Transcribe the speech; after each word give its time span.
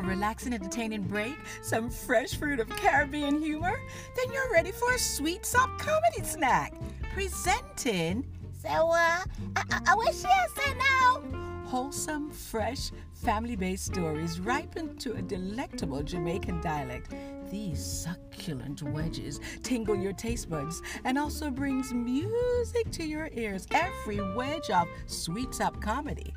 a 0.00 0.06
relaxing, 0.06 0.52
entertaining 0.52 1.02
break? 1.02 1.36
Some 1.62 1.90
fresh 1.90 2.34
fruit 2.34 2.60
of 2.60 2.68
Caribbean 2.70 3.40
humor? 3.40 3.80
Then 4.16 4.32
you're 4.32 4.50
ready 4.52 4.72
for 4.72 4.92
a 4.94 4.98
sweet 4.98 5.44
soft 5.44 5.78
comedy 5.78 6.22
snack. 6.22 6.74
Presenting. 7.12 8.26
So, 8.62 8.68
uh, 8.68 9.24
I, 9.56 9.80
I, 9.86 9.94
wish 9.94 10.22
yes 10.22 10.50
say 10.56 10.74
now. 10.74 11.22
Wholesome, 11.66 12.30
fresh, 12.30 12.90
family 13.14 13.56
based 13.56 13.86
stories 13.86 14.40
ripened 14.40 15.00
to 15.00 15.14
a 15.14 15.22
delectable 15.22 16.02
Jamaican 16.02 16.60
dialect. 16.60 17.14
These 17.50 17.84
succulent 17.84 18.80
wedges 18.80 19.40
tingle 19.64 19.96
your 19.96 20.12
taste 20.12 20.48
buds 20.48 20.80
and 21.04 21.18
also 21.18 21.50
brings 21.50 21.92
music 21.92 22.92
to 22.92 23.04
your 23.04 23.28
ears. 23.32 23.66
Every 23.72 24.20
wedge 24.36 24.70
of 24.70 24.86
sweet 25.06 25.52
sop 25.52 25.80
comedy. 25.82 26.32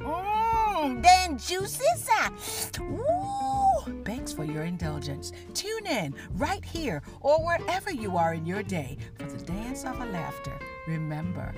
Mmm, 0.00 1.02
then 1.02 1.36
juicy, 1.36 1.84
sir. 1.96 2.12
Ah. 2.80 3.82
Ooh, 3.88 3.92
begs 4.04 4.32
for 4.32 4.44
your 4.44 4.64
indulgence. 4.64 5.32
Tune 5.52 5.86
in 5.86 6.14
right 6.32 6.64
here 6.64 7.02
or 7.20 7.44
wherever 7.44 7.90
you 7.90 8.16
are 8.16 8.32
in 8.32 8.46
your 8.46 8.62
day 8.62 8.96
for 9.18 9.24
the 9.24 9.44
dance 9.44 9.84
of 9.84 10.00
a 10.00 10.06
laughter. 10.06 10.58
Remember, 10.86 11.52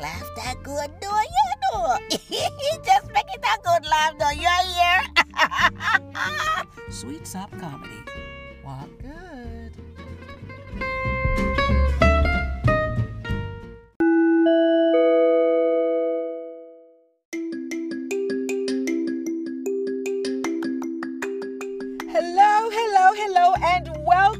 Laugh 0.00 0.26
that 0.36 0.56
good, 0.64 0.90
do 1.00 1.06
you 1.06 1.52
do? 2.10 2.18
Just 2.84 3.12
make 3.12 3.26
it 3.32 3.44
a 3.44 3.62
good 3.62 3.86
laugh, 3.86 4.18
do 4.18 4.34
you 4.34 4.48
hear? 4.74 5.02
Sweet 6.90 7.26
Sop 7.26 7.50
Comedy. 7.60 8.02
Walk 8.64 8.88
good. 9.00 10.01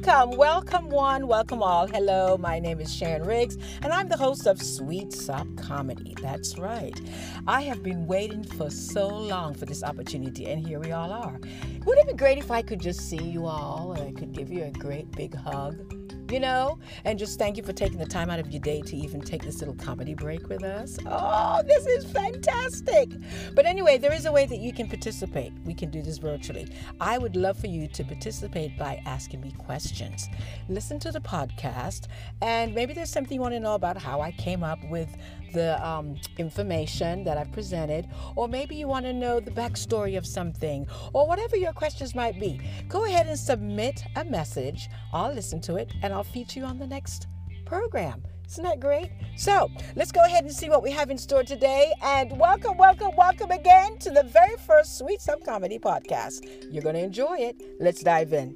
Welcome. 0.04 0.36
Welcome, 0.36 0.88
one, 0.88 1.26
welcome 1.28 1.62
all. 1.62 1.86
Hello, 1.86 2.36
my 2.36 2.58
name 2.58 2.80
is 2.80 2.92
Sharon 2.92 3.24
Riggs, 3.24 3.56
and 3.82 3.92
I'm 3.92 4.08
the 4.08 4.16
host 4.16 4.46
of 4.46 4.60
Sweet 4.60 5.12
Sop 5.12 5.46
Comedy. 5.56 6.14
That's 6.20 6.58
right. 6.58 6.98
I 7.46 7.62
have 7.62 7.82
been 7.82 8.06
waiting 8.06 8.42
for 8.42 8.70
so 8.70 9.06
long 9.08 9.54
for 9.54 9.64
this 9.64 9.84
opportunity, 9.84 10.46
and 10.46 10.66
here 10.66 10.80
we 10.80 10.92
all 10.92 11.12
are. 11.12 11.38
Wouldn't 11.84 12.08
it 12.08 12.12
be 12.12 12.16
great 12.16 12.38
if 12.38 12.50
I 12.50 12.62
could 12.62 12.80
just 12.80 13.08
see 13.08 13.22
you 13.22 13.46
all 13.46 13.92
and 13.92 14.02
I 14.08 14.18
could 14.18 14.32
give 14.32 14.50
you 14.50 14.64
a 14.64 14.70
great 14.70 15.10
big 15.12 15.34
hug? 15.34 16.01
You 16.32 16.40
know, 16.40 16.78
and 17.04 17.18
just 17.18 17.38
thank 17.38 17.56
you 17.56 17.62
for 17.62 17.72
taking 17.72 17.98
the 17.98 18.06
time 18.06 18.30
out 18.30 18.38
of 18.38 18.50
your 18.50 18.60
day 18.60 18.80
to 18.80 18.96
even 18.96 19.20
take 19.20 19.42
this 19.42 19.58
little 19.60 19.74
comedy 19.74 20.14
break 20.14 20.48
with 20.48 20.64
us. 20.64 20.98
Oh, 21.06 21.62
this 21.66 21.86
is 21.86 22.10
fantastic. 22.10 23.10
But 23.54 23.66
anyway, 23.66 23.98
there 23.98 24.12
is 24.12 24.24
a 24.24 24.32
way 24.32 24.46
that 24.46 24.58
you 24.58 24.72
can 24.72 24.88
participate. 24.88 25.52
We 25.64 25.74
can 25.74 25.90
do 25.90 26.00
this 26.00 26.18
virtually. 26.18 26.68
I 27.00 27.18
would 27.18 27.36
love 27.36 27.58
for 27.58 27.66
you 27.66 27.86
to 27.88 28.04
participate 28.04 28.78
by 28.78 29.02
asking 29.04 29.42
me 29.42 29.52
questions. 29.58 30.28
Listen 30.68 30.98
to 31.00 31.12
the 31.12 31.20
podcast, 31.20 32.08
and 32.40 32.74
maybe 32.74 32.94
there's 32.94 33.10
something 33.10 33.34
you 33.34 33.40
want 33.42 33.54
to 33.54 33.60
know 33.60 33.74
about 33.74 33.98
how 33.98 34.20
I 34.20 34.32
came 34.32 34.64
up 34.64 34.78
with 34.88 35.14
the 35.52 35.84
um, 35.86 36.16
information 36.38 37.24
that 37.24 37.38
I've 37.38 37.52
presented, 37.52 38.08
or 38.36 38.48
maybe 38.48 38.74
you 38.74 38.88
want 38.88 39.06
to 39.06 39.12
know 39.12 39.40
the 39.40 39.50
backstory 39.50 40.16
of 40.16 40.26
something, 40.26 40.86
or 41.12 41.26
whatever 41.26 41.56
your 41.56 41.72
questions 41.72 42.14
might 42.14 42.38
be. 42.40 42.60
Go 42.88 43.04
ahead 43.04 43.26
and 43.26 43.38
submit 43.38 44.02
a 44.16 44.24
message. 44.24 44.88
I'll 45.12 45.32
listen 45.32 45.60
to 45.62 45.76
it 45.76 45.92
and 46.02 46.12
I'll 46.12 46.24
feature 46.24 46.60
you 46.60 46.66
on 46.66 46.78
the 46.78 46.86
next 46.86 47.26
program. 47.66 48.22
Isn't 48.46 48.64
that 48.64 48.80
great? 48.80 49.10
So 49.36 49.70
let's 49.96 50.12
go 50.12 50.22
ahead 50.24 50.44
and 50.44 50.52
see 50.52 50.68
what 50.68 50.82
we 50.82 50.90
have 50.90 51.08
in 51.10 51.16
store 51.16 51.42
today. 51.42 51.90
And 52.02 52.38
welcome, 52.38 52.76
welcome, 52.76 53.12
welcome 53.16 53.50
again 53.50 53.98
to 54.00 54.10
the 54.10 54.24
very 54.24 54.56
first 54.66 54.98
Sweet 54.98 55.22
Sop 55.22 55.42
Comedy 55.42 55.78
podcast. 55.78 56.66
You're 56.70 56.82
going 56.82 56.96
to 56.96 57.02
enjoy 57.02 57.36
it. 57.38 57.62
Let's 57.80 58.02
dive 58.02 58.34
in. 58.34 58.54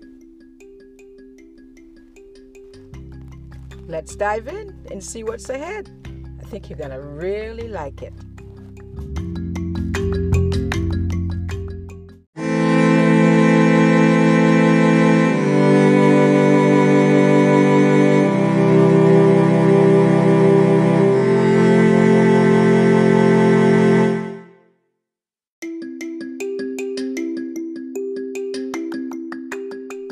Let's 3.88 4.16
dive 4.16 4.49
in 4.49 4.87
and 4.91 5.03
see 5.03 5.22
what's 5.22 5.49
ahead. 5.49 6.06
I 6.46 6.48
think 6.48 6.70
you're 6.70 6.78
going 6.78 6.92
to 6.92 7.00
really 7.00 7.66
like 7.66 8.02
it. 8.02 8.12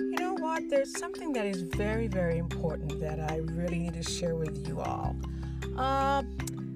You 0.00 0.16
know 0.18 0.34
what? 0.40 0.68
There's 0.68 0.98
something 0.98 1.32
that 1.34 1.46
is 1.46 1.62
very, 1.62 2.08
very 2.08 2.38
important 2.38 2.98
that 2.98 3.20
I 3.20 3.36
really 3.36 3.78
need 3.78 3.94
to 3.94 4.02
share 4.02 4.34
with 4.34 4.66
you 4.66 4.80
all. 4.80 5.14
Uh, 5.76 6.22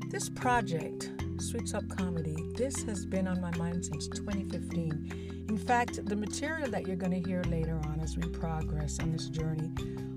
this 0.09 0.29
project, 0.29 1.13
Sweet 1.39 1.69
Sop 1.69 1.85
Comedy, 1.89 2.37
this 2.57 2.83
has 2.83 3.07
been 3.07 3.29
on 3.29 3.41
my 3.41 3.57
mind 3.57 3.85
since 3.85 4.09
2015. 4.09 5.47
In 5.49 5.57
fact, 5.57 6.05
the 6.05 6.17
material 6.17 6.69
that 6.71 6.85
you're 6.85 6.97
going 6.97 7.23
to 7.23 7.29
hear 7.29 7.43
later 7.45 7.81
on 7.85 8.01
as 8.01 8.17
we 8.17 8.29
progress 8.29 8.99
on 8.99 9.13
this 9.13 9.29
journey 9.29 9.71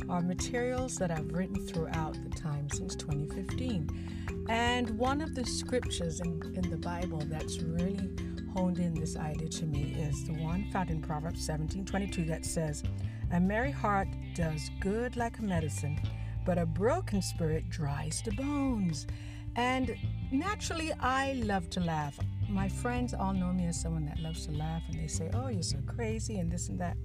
are 0.09 0.21
materials 0.21 0.95
that 0.95 1.11
I've 1.11 1.31
written 1.31 1.67
throughout 1.67 2.17
the 2.23 2.29
time 2.29 2.69
since 2.71 2.95
2015. 2.95 4.47
And 4.49 4.89
one 4.97 5.21
of 5.21 5.35
the 5.35 5.45
scriptures 5.45 6.19
in, 6.19 6.41
in 6.55 6.67
the 6.71 6.77
Bible 6.77 7.21
that's 7.25 7.59
really 7.59 8.09
honed 8.55 8.79
in 8.79 8.95
this 8.95 9.15
idea 9.15 9.47
to 9.47 9.65
me 9.65 9.93
is 9.93 10.25
the 10.25 10.33
one 10.33 10.65
found 10.71 10.89
in 10.89 11.01
Proverbs 11.01 11.47
17:22 11.47 12.25
that 12.25 12.45
says, 12.45 12.83
"A 13.31 13.39
merry 13.39 13.71
heart 13.71 14.07
does 14.33 14.71
good 14.79 15.15
like 15.15 15.37
a 15.37 15.43
medicine, 15.43 15.99
but 16.45 16.57
a 16.57 16.65
broken 16.65 17.21
spirit 17.21 17.69
dries 17.69 18.21
the 18.23 18.31
bones." 18.31 19.07
And 19.55 19.95
naturally, 20.31 20.93
I 20.93 21.33
love 21.33 21.69
to 21.71 21.79
laugh. 21.79 22.17
My 22.49 22.69
friends 22.69 23.13
all 23.13 23.33
know 23.33 23.51
me 23.51 23.65
as 23.65 23.79
someone 23.79 24.05
that 24.05 24.19
loves 24.19 24.45
to 24.47 24.51
laugh, 24.51 24.83
and 24.89 24.99
they 24.99 25.07
say, 25.07 25.29
"Oh, 25.33 25.47
you're 25.47 25.63
so 25.63 25.81
crazy," 25.81 26.39
and 26.39 26.51
this 26.51 26.69
and 26.69 26.79
that. 26.79 26.97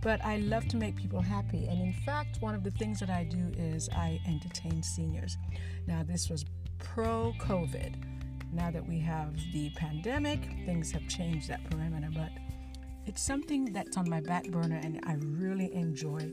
But 0.00 0.24
I 0.24 0.36
love 0.36 0.68
to 0.68 0.76
make 0.76 0.96
people 0.96 1.20
happy. 1.20 1.66
And 1.66 1.80
in 1.80 1.92
fact, 1.92 2.40
one 2.40 2.54
of 2.54 2.62
the 2.62 2.70
things 2.70 3.00
that 3.00 3.10
I 3.10 3.24
do 3.24 3.52
is 3.56 3.88
I 3.90 4.20
entertain 4.26 4.82
seniors. 4.82 5.36
Now, 5.86 6.02
this 6.02 6.30
was 6.30 6.44
pro 6.78 7.32
COVID. 7.38 7.94
Now 8.52 8.70
that 8.70 8.86
we 8.86 8.98
have 9.00 9.34
the 9.52 9.70
pandemic, 9.70 10.40
things 10.64 10.90
have 10.92 11.06
changed 11.08 11.48
that 11.48 11.62
parameter, 11.64 12.14
but 12.14 12.30
it's 13.06 13.22
something 13.22 13.72
that's 13.72 13.96
on 13.96 14.08
my 14.08 14.20
back 14.20 14.48
burner 14.48 14.76
and 14.76 15.00
I 15.04 15.14
really 15.14 15.74
enjoy 15.74 16.30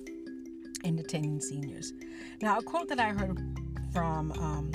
entertaining 0.86 1.42
seniors. 1.42 1.94
Now, 2.42 2.60
a 2.60 2.64
quote 2.64 2.88
that 2.90 3.00
I 3.00 3.10
heard 3.10 3.40
from 3.92 4.32
um, 4.34 4.72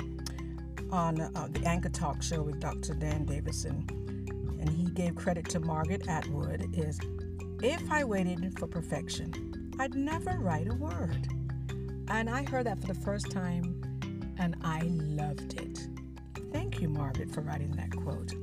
on 0.91 1.21
uh, 1.21 1.47
the 1.51 1.65
Anchor 1.65 1.89
Talk 1.89 2.21
show 2.21 2.41
with 2.41 2.59
Dr. 2.59 2.93
Dan 2.93 3.25
Davidson, 3.25 3.85
and 4.59 4.69
he 4.69 4.85
gave 4.91 5.15
credit 5.15 5.49
to 5.49 5.59
Margaret 5.59 6.07
Atwood, 6.07 6.75
is 6.77 6.99
if 7.63 7.81
I 7.91 8.03
waited 8.03 8.57
for 8.59 8.67
perfection, 8.67 9.73
I'd 9.79 9.95
never 9.95 10.37
write 10.39 10.67
a 10.67 10.75
word. 10.75 11.27
And 12.09 12.29
I 12.29 12.43
heard 12.43 12.65
that 12.65 12.79
for 12.79 12.87
the 12.87 12.99
first 13.01 13.31
time 13.31 13.81
and 14.41 14.55
I 14.63 14.81
loved 14.81 15.53
it. 15.61 15.87
Thank 16.51 16.81
you, 16.81 16.89
Margaret, 16.89 17.31
for 17.31 17.41
writing 17.41 17.71
that 17.73 17.95
quote. 17.95 18.33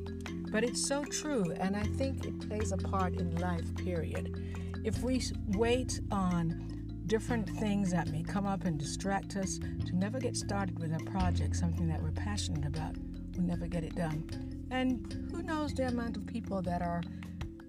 But 0.50 0.62
it's 0.64 0.86
so 0.86 1.04
true, 1.04 1.52
and 1.58 1.76
I 1.76 1.82
think 1.82 2.24
it 2.24 2.48
plays 2.48 2.72
a 2.72 2.76
part 2.76 3.14
in 3.14 3.36
life, 3.36 3.74
period. 3.76 4.40
If 4.84 5.02
we 5.02 5.20
wait 5.48 6.00
on 6.10 6.77
different 7.08 7.48
things 7.48 7.90
that 7.90 8.08
may 8.08 8.22
come 8.22 8.46
up 8.46 8.64
and 8.64 8.78
distract 8.78 9.34
us 9.36 9.58
to 9.58 9.96
never 9.96 10.20
get 10.20 10.36
started 10.36 10.78
with 10.78 10.92
a 10.92 11.02
project, 11.10 11.56
something 11.56 11.88
that 11.88 12.02
we're 12.02 12.10
passionate 12.10 12.66
about, 12.66 12.94
we'll 13.34 13.46
never 13.46 13.66
get 13.66 13.82
it 13.82 13.96
done. 13.96 14.66
And 14.70 15.28
who 15.32 15.42
knows 15.42 15.72
the 15.72 15.88
amount 15.88 16.18
of 16.18 16.26
people 16.26 16.60
that 16.62 16.82
are 16.82 17.02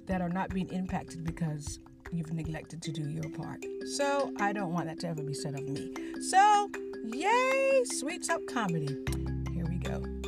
that 0.07 0.21
are 0.21 0.29
not 0.29 0.49
being 0.49 0.67
impacted 0.69 1.23
because 1.23 1.79
you've 2.11 2.33
neglected 2.33 2.81
to 2.81 2.91
do 2.91 3.09
your 3.09 3.29
part. 3.29 3.63
So 3.95 4.33
I 4.39 4.51
don't 4.51 4.73
want 4.73 4.87
that 4.87 4.99
to 5.01 5.07
ever 5.07 5.23
be 5.23 5.35
said 5.35 5.53
of 5.53 5.63
me. 5.63 5.93
So, 6.29 6.69
yay, 7.05 7.83
Sweet 7.85 8.25
Sop 8.25 8.41
Comedy. 8.47 8.97
Here 9.53 9.65
we 9.69 9.77
go. 9.77 10.18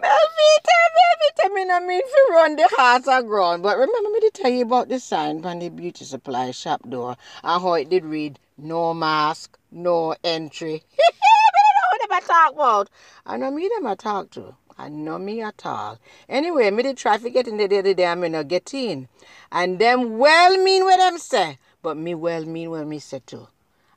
My 0.00 0.08
feet 0.08 1.54
me 1.54 1.62
every 1.62 1.70
I 1.70 1.80
mean 1.80 2.02
for 2.02 2.34
run 2.34 2.56
the 2.56 2.68
horse 2.76 3.22
ground, 3.26 3.62
But 3.62 3.78
remember 3.78 4.10
me 4.10 4.20
to 4.20 4.30
tell 4.34 4.50
you 4.50 4.62
about 4.62 4.88
the 4.88 4.98
sign 4.98 5.44
on 5.44 5.60
the 5.60 5.68
beauty 5.68 6.04
supply 6.04 6.50
shop 6.50 6.88
door 6.88 7.16
and 7.42 7.62
how 7.62 7.74
it 7.74 7.88
did 7.90 8.04
read, 8.04 8.40
no 8.58 8.92
mask, 8.92 9.56
no 9.70 10.16
entry. 10.24 10.82
but 10.96 11.04
I 11.04 11.98
don't 11.98 12.00
know 12.00 12.06
what 12.08 12.24
I 12.24 12.26
talk 12.26 12.54
about. 12.54 12.90
I 13.24 13.36
know 13.36 13.50
me 13.52 13.68
them 13.68 13.86
I 13.86 13.94
talk 13.94 14.30
to. 14.30 14.56
I 14.76 14.88
know 14.88 15.18
me 15.18 15.42
at 15.42 15.64
all. 15.64 16.00
Anyway, 16.28 16.70
me 16.72 16.82
the 16.82 16.94
traffic 16.94 17.32
get 17.32 17.46
in 17.46 17.56
the 17.56 17.68
day, 17.68 18.06
I 18.06 18.14
me 18.16 18.28
not 18.28 18.48
get 18.48 18.74
in. 18.74 19.08
And 19.52 19.78
them 19.78 20.18
well 20.18 20.56
mean 20.56 20.84
what 20.84 20.98
them 20.98 21.18
say. 21.18 21.58
But 21.82 21.96
me 21.96 22.16
well 22.16 22.44
mean 22.44 22.70
what 22.70 22.86
me 22.86 22.98
say 22.98 23.22
too. 23.24 23.46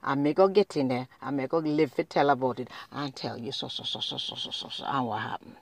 I 0.03 0.13
may 0.15 0.33
go 0.33 0.47
get 0.47 0.77
in 0.77 0.89
there. 0.89 1.07
I 1.21 1.31
may 1.31 1.47
go 1.47 1.57
live 1.57 1.93
it, 1.97 2.09
tell 2.11 2.29
about 2.29 2.59
it, 2.59 2.69
and 2.91 3.15
tell 3.15 3.37
you 3.37 3.51
so, 3.51 3.67
so, 3.67 3.83
so, 3.83 3.99
so, 3.99 4.17
so, 4.17 4.35
so, 4.35 4.51
so, 4.51 4.69
so 4.69 4.83
and 4.85 5.07
what 5.07 5.21
happened. 5.21 5.55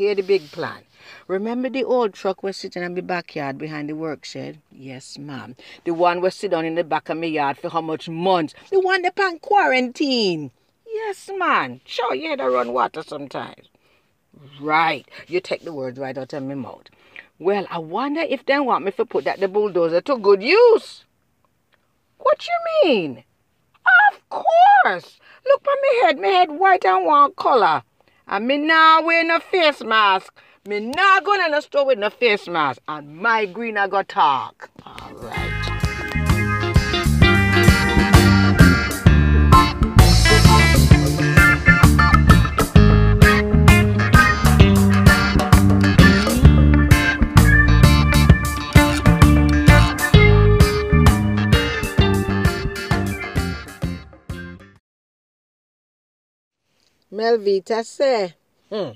Here 0.00 0.14
the 0.14 0.22
big 0.22 0.50
plan. 0.50 0.84
Remember 1.28 1.68
the 1.68 1.84
old 1.84 2.14
truck 2.14 2.42
was 2.42 2.56
sitting 2.56 2.82
in 2.82 2.94
my 2.94 3.02
backyard 3.02 3.58
behind 3.58 3.90
the 3.90 3.94
work 3.94 4.24
shed? 4.24 4.62
Yes, 4.72 5.18
ma'am. 5.18 5.56
The 5.84 5.92
one 5.92 6.22
was 6.22 6.34
sitting 6.34 6.64
in 6.64 6.74
the 6.74 6.84
back 6.84 7.10
of 7.10 7.18
my 7.18 7.26
yard 7.26 7.58
for 7.58 7.68
how 7.68 7.82
much 7.82 8.08
months? 8.08 8.54
The 8.70 8.80
one 8.80 9.02
that 9.02 9.20
on 9.20 9.40
quarantine. 9.40 10.52
Yes, 10.86 11.28
man. 11.36 11.82
Sure, 11.84 12.14
you 12.14 12.30
had 12.30 12.38
to 12.38 12.48
run 12.48 12.72
water 12.72 13.02
sometimes. 13.02 13.68
Right. 14.58 15.06
You 15.26 15.38
take 15.38 15.64
the 15.64 15.72
words 15.74 15.98
right 15.98 16.16
out 16.16 16.32
of 16.32 16.44
my 16.44 16.54
mouth. 16.54 16.86
Well, 17.38 17.66
I 17.68 17.78
wonder 17.78 18.22
if 18.22 18.46
they 18.46 18.58
want 18.58 18.86
me 18.86 18.92
to 18.92 19.04
put 19.04 19.24
that 19.24 19.38
the 19.38 19.48
bulldozer 19.48 20.00
to 20.00 20.16
good 20.16 20.42
use. 20.42 21.04
What 22.16 22.46
you 22.46 22.88
mean? 22.88 23.24
Of 24.14 24.30
course. 24.30 25.20
Look 25.44 25.62
by 25.62 25.76
me 25.82 26.00
head. 26.00 26.18
My 26.18 26.28
head 26.28 26.52
white 26.52 26.86
and 26.86 27.04
one 27.04 27.34
color. 27.34 27.82
And 28.30 28.46
me 28.46 28.58
now 28.58 29.02
wear 29.02 29.24
no 29.24 29.40
face 29.40 29.82
mask. 29.82 30.32
Me 30.64 30.78
not 30.78 31.24
going 31.24 31.40
in 31.44 31.50
the 31.50 31.60
store 31.60 31.84
with 31.84 31.98
no 31.98 32.10
face 32.10 32.46
mask. 32.46 32.80
And 32.86 33.16
my 33.16 33.44
green 33.44 33.76
I 33.76 33.88
got 33.88 34.08
talk. 34.08 34.70
All 34.86 35.12
right. 35.14 35.49
Melvita 57.20 57.84
say, 57.84 58.32
hmm, 58.70 58.92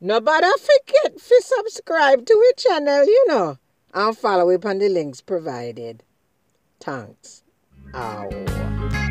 nobody 0.00 0.46
forget 0.58 1.18
to 1.18 1.42
subscribe 1.44 2.24
to 2.24 2.32
our 2.32 2.52
channel, 2.56 3.04
you 3.04 3.26
know, 3.28 3.58
and 3.92 4.16
follow 4.16 4.48
it 4.48 4.64
on 4.64 4.78
the 4.78 4.88
links 4.88 5.20
provided. 5.20 6.02
Thanks. 6.80 7.42
Ow. 7.94 9.01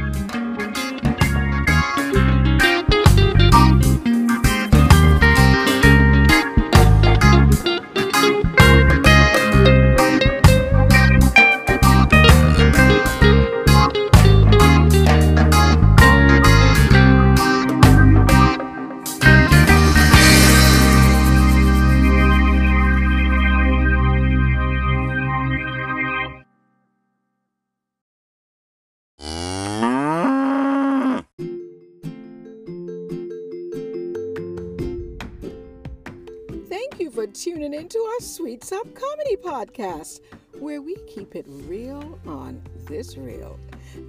Tuning 37.33 37.73
into 37.73 37.97
our 37.97 38.19
Sweet 38.19 38.61
Sop 38.61 38.85
Comedy 38.93 39.37
Podcast, 39.37 40.19
where 40.59 40.81
we 40.81 40.97
keep 41.07 41.33
it 41.33 41.45
real 41.47 42.19
on 42.27 42.61
this 42.87 43.15
reel. 43.15 43.57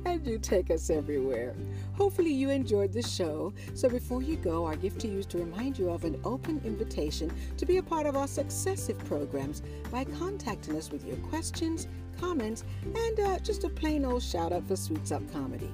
And 0.04 0.26
you 0.26 0.38
take 0.38 0.72
us 0.72 0.90
everywhere. 0.90 1.54
Hopefully, 1.94 2.32
you 2.32 2.50
enjoyed 2.50 2.92
the 2.92 3.02
show. 3.02 3.52
So, 3.74 3.88
before 3.88 4.22
you 4.22 4.36
go, 4.36 4.66
our 4.66 4.74
gift 4.74 5.00
to 5.02 5.08
you 5.08 5.18
is 5.18 5.26
to 5.26 5.38
remind 5.38 5.78
you 5.78 5.90
of 5.90 6.04
an 6.04 6.20
open 6.24 6.60
invitation 6.64 7.30
to 7.58 7.64
be 7.64 7.76
a 7.76 7.82
part 7.82 8.06
of 8.06 8.16
our 8.16 8.26
successive 8.26 8.98
programs 9.04 9.62
by 9.92 10.04
contacting 10.04 10.76
us 10.76 10.90
with 10.90 11.06
your 11.06 11.16
questions, 11.28 11.86
comments, 12.18 12.64
and 12.84 13.20
uh, 13.20 13.38
just 13.38 13.62
a 13.62 13.68
plain 13.68 14.04
old 14.04 14.22
shout 14.22 14.52
out 14.52 14.66
for 14.66 14.74
Sweet 14.74 15.06
Sop 15.06 15.22
Comedy. 15.32 15.70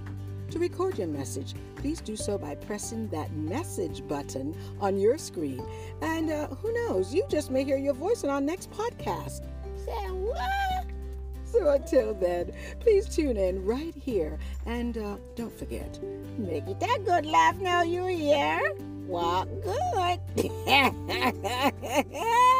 To 0.50 0.58
record 0.58 0.98
your 0.98 1.08
message, 1.08 1.54
please 1.76 2.00
do 2.00 2.16
so 2.16 2.38
by 2.38 2.54
pressing 2.54 3.08
that 3.08 3.30
message 3.32 4.06
button 4.08 4.56
on 4.80 4.98
your 4.98 5.18
screen. 5.18 5.62
And 6.00 6.30
uh, 6.30 6.48
who 6.48 6.72
knows, 6.72 7.12
you 7.14 7.24
just 7.28 7.50
may 7.50 7.64
hear 7.64 7.76
your 7.76 7.94
voice 7.94 8.24
in 8.24 8.30
our 8.30 8.40
next 8.40 8.70
podcast. 8.70 9.42
Say 9.84 10.10
what? 10.10 10.86
So 11.44 11.70
until 11.70 12.14
then, 12.14 12.52
please 12.80 13.08
tune 13.08 13.36
in 13.36 13.64
right 13.64 13.94
here. 13.94 14.38
And 14.66 14.98
uh, 14.98 15.16
don't 15.34 15.56
forget, 15.56 15.98
Make 16.38 16.68
it 16.68 16.78
that 16.78 17.04
good 17.04 17.26
laugh 17.26 17.56
now 17.58 17.82
you're 17.82 18.08
here. 18.08 18.60
Walk 19.08 19.48
good. 19.64 20.20